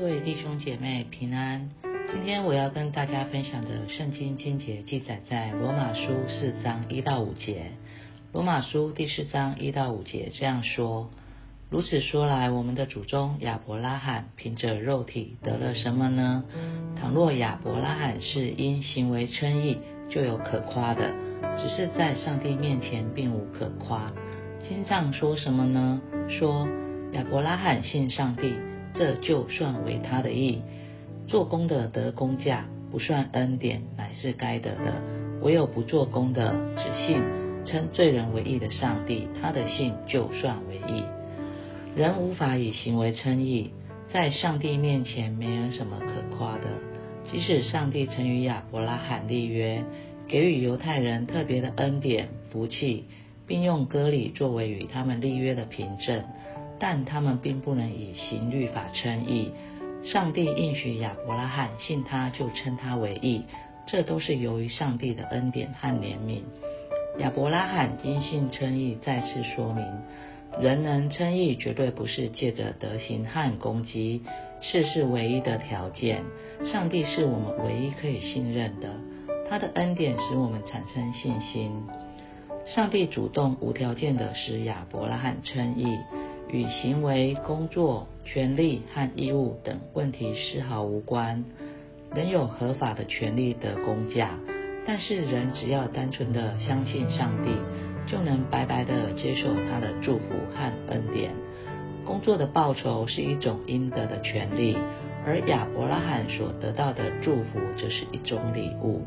[0.00, 1.68] 各位弟兄姐妹平安。
[2.10, 7.72] 今天我要跟大家分享的圣经经节记载在罗马书四章一到五节。
[8.32, 11.10] 罗马书第四章一到五节这样说：
[11.68, 16.44] 如此说来，我们的祖宗亚伯拉罕凭着肉体得了什么呢？
[16.98, 19.76] 倘若亚伯拉罕是因行为称义，
[20.08, 21.10] 就有可夸的；
[21.58, 24.10] 只是在上帝面前并无可夸。
[24.66, 26.00] 经上说什么呢？
[26.30, 26.66] 说
[27.12, 28.54] 亚伯拉罕信上帝。
[28.94, 30.62] 这就算为他的义，
[31.26, 35.02] 做工的得工价，不算恩典，乃是该得的。
[35.42, 37.22] 唯有不做工的，只信
[37.64, 41.04] 称罪人为义的上帝，他的信就算为义。
[41.96, 43.70] 人无法以行为称义，
[44.12, 46.64] 在上帝面前没有什么可夸的。
[47.30, 49.84] 即使上帝曾与亚伯拉罕立约，
[50.28, 53.04] 给予犹太人特别的恩典福气，
[53.46, 56.24] 并用割礼作为与他们立约的凭证。
[56.80, 59.52] 但他们并不能以行律法称义。
[60.02, 63.44] 上帝应许亚伯拉罕信他，就称他为义，
[63.86, 66.40] 这都是由于上帝的恩典和怜悯。
[67.18, 69.84] 亚伯拉罕因信称义，再次说明，
[70.58, 74.22] 人能称义，绝对不是借着德行和攻击，
[74.62, 76.22] 是是唯一的条件。
[76.64, 78.88] 上帝是我们唯一可以信任的，
[79.50, 81.82] 他的恩典使我们产生信心。
[82.64, 85.98] 上帝主动无条件的使亚伯拉罕称义。
[86.52, 91.44] 与行为、工作、权利和义务等问题丝毫无关。
[92.14, 94.38] 人有合法的权利得工价，
[94.84, 97.52] 但是人只要单纯的相信上帝，
[98.10, 101.30] 就能白白的接受他的祝福和恩典。
[102.04, 104.76] 工作的报酬是一种应得的权利，
[105.24, 109.02] 而亚伯拉罕所得到的祝福则是一种礼物。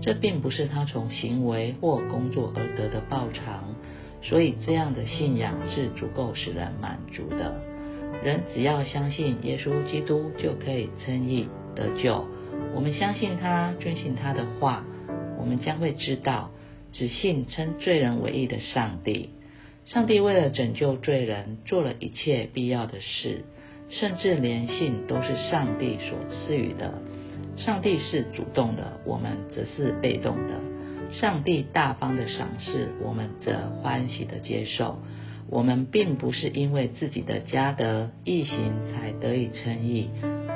[0.00, 3.76] 这并不是他从行为或工作而得的报偿。
[4.22, 7.60] 所以，这样的信仰是足够使人满足的。
[8.22, 12.24] 人只要相信耶稣基督，就可以称义得救。
[12.74, 14.84] 我们相信他，遵信他的话，
[15.38, 16.50] 我们将会知道，
[16.92, 19.30] 只信称罪人为义的上帝。
[19.86, 23.44] 上帝为了拯救罪人，做了一切必要的事，
[23.88, 27.02] 甚至连信都是上帝所赐予的。
[27.56, 30.54] 上帝是主动的，我们则是被动的。
[31.12, 34.98] 上帝大方的赏赐，我们则欢喜的接受。
[35.50, 40.08] 我们并不是因为自己的家德义行才得以称义，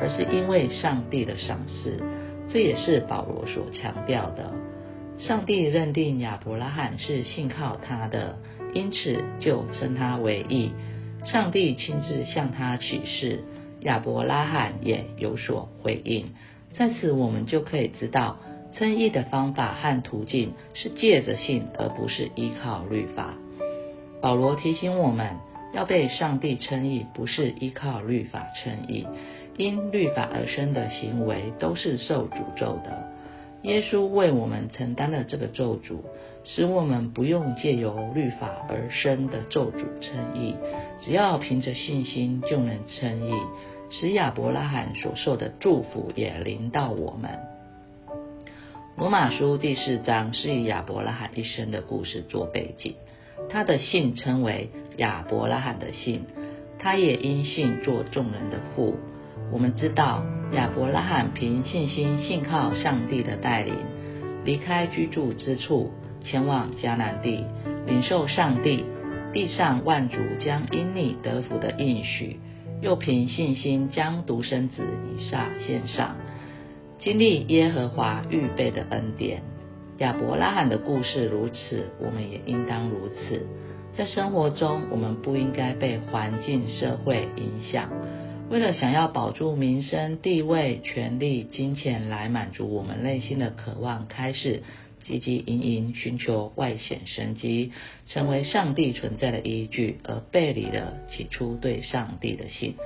[0.00, 2.00] 而是因为上帝的赏赐。
[2.48, 4.52] 这也是保罗所强调的。
[5.18, 8.38] 上帝认定亚伯拉罕是信靠他的，
[8.72, 10.70] 因此就称他为义。
[11.24, 13.42] 上帝亲自向他启示，
[13.80, 16.26] 亚伯拉罕也有所回应。
[16.72, 18.38] 在此，我们就可以知道。
[18.76, 23.34] 称义的方法和途径是借着信，而不是依靠律法。
[24.20, 25.36] 保罗提醒我们
[25.72, 29.06] 要被上帝称义，不是依靠律法称义。
[29.56, 33.08] 因律法而生的行为都是受诅咒的。
[33.62, 35.98] 耶稣为我们承担了这个咒诅，
[36.42, 40.56] 使我们不用借由律法而生的咒诅称义，
[41.00, 43.32] 只要凭着信心就能称义，
[43.90, 47.53] 使亚伯拉罕所受的祝福也临到我们。
[48.96, 52.94] 罗马书第四章是以亚伯拉罕一生的故事做背景，
[53.50, 56.20] 他的姓称为亚伯拉罕的姓，
[56.78, 58.94] 他也因信做众人的父。
[59.50, 63.74] 我们知道亚伯拉罕凭信心信靠上帝的带领，
[64.44, 65.90] 离开居住之处，
[66.22, 67.44] 前往迦南地，
[67.88, 68.84] 领受上帝
[69.32, 72.38] 地上万族将因你得福的应许，
[72.80, 76.14] 又凭信心将独生子以撒献上。
[77.04, 79.42] 经历耶和华预备的恩典，
[79.98, 83.46] 亚伯拉罕的故事如此，我们也应当如此。
[83.94, 87.90] 在生活中，我们不应该被环境、社会影响，
[88.48, 94.62] 为了想要保住名声、地位、权力、金钱来满足我们内心的渴望，开始
[95.06, 97.72] 汲汲营营寻求外显神机，
[98.08, 102.76] 成为上帝存在的依据，而背离了起初对上帝的信。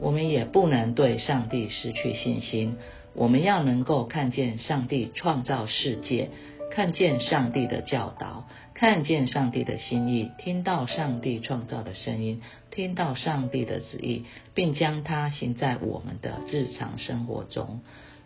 [0.00, 2.76] 我们也不能对上帝失去信心。
[3.14, 6.30] 我们要能够看见上帝创造世界，
[6.70, 12.40] 看见上帝的教导，看见上帝的心意，听到上帝创造的声音，
[12.70, 14.24] 听到上帝的旨意，
[14.54, 17.80] 并将它行在我们的日常生活中。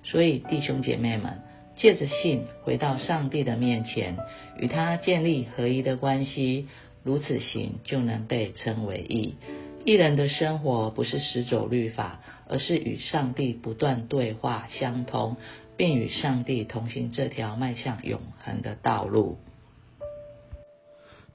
[0.04, 1.40] 所以，弟兄姐妹们，
[1.76, 4.18] 借着信回到上帝的面前，
[4.60, 6.68] 与他建立合一的关系，
[7.02, 9.36] 如此行就能被称为义。
[9.86, 15.36] 一人的生活不是十走律法，而是与上帝不断对话相通，
[15.76, 19.36] 并与上帝同行这条迈向永恒的道路。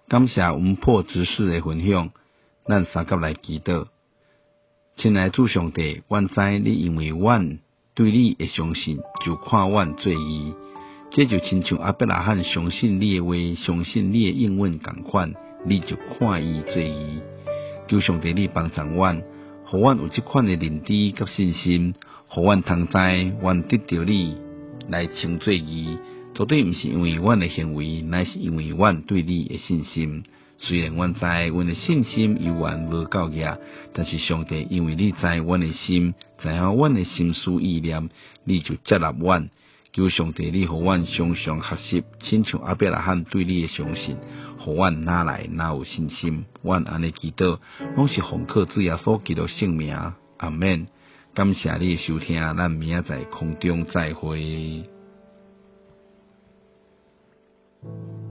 [0.07, 2.11] 感谢我们破执事的分享，
[2.65, 3.85] 咱三个来祈祷。
[4.97, 7.59] 亲爱的主上帝，阮知你因为阮
[7.93, 10.55] 对你的相信，就看阮做义。
[11.11, 15.35] 这就亲像阿伯拉罕相信你的话，相信你的应允共款，
[15.65, 17.21] 你就看伊做义。
[17.89, 19.23] 求上帝你帮助阮，
[19.65, 21.95] 互阮有即款诶认知甲信心，
[22.27, 22.93] 互阮通知，
[23.41, 24.37] 阮得到你
[24.87, 25.97] 来称做义。
[26.35, 30.23] 绝对毋是因为阮诶行为，乃是因为阮对你的信心。
[30.59, 33.57] 虽然阮知阮诶信心犹原无够额，
[33.93, 38.09] 但是上帝因为你知阮的心，知影阮诶心思意念，
[38.43, 39.49] 你就接纳阮。
[39.91, 44.17] 求上帝你互阮常常学习，亲像阿伯拉罕对你的相信，
[44.59, 46.45] 互阮哪来哪有信心。
[46.61, 47.59] 阮安尼祈祷，
[47.95, 49.95] 拢是奉靠主耶稣基督圣名。
[50.37, 50.87] 阿免。
[51.33, 54.89] 感谢你收听，咱明仔载空中再会。